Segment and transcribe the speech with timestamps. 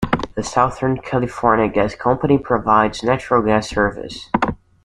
[0.33, 4.31] The Southern California Gas Company provides natural gas service.